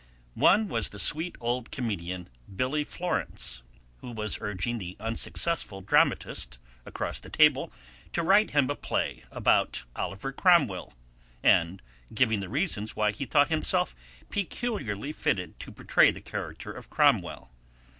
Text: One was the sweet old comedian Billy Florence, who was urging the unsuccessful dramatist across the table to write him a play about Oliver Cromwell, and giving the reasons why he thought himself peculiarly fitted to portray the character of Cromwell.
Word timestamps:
One 0.33 0.67
was 0.67 0.89
the 0.89 0.97
sweet 0.97 1.35
old 1.39 1.69
comedian 1.69 2.27
Billy 2.55 2.83
Florence, 2.83 3.61
who 3.97 4.09
was 4.09 4.39
urging 4.41 4.79
the 4.79 4.97
unsuccessful 4.99 5.81
dramatist 5.81 6.57
across 6.87 7.19
the 7.19 7.29
table 7.29 7.71
to 8.13 8.23
write 8.23 8.49
him 8.49 8.67
a 8.71 8.75
play 8.75 9.25
about 9.29 9.83
Oliver 9.95 10.31
Cromwell, 10.31 10.95
and 11.43 11.83
giving 12.11 12.39
the 12.39 12.49
reasons 12.49 12.95
why 12.95 13.11
he 13.11 13.27
thought 13.27 13.49
himself 13.49 13.95
peculiarly 14.31 15.11
fitted 15.13 15.59
to 15.59 15.71
portray 15.71 16.09
the 16.09 16.19
character 16.19 16.71
of 16.71 16.89
Cromwell. 16.89 17.51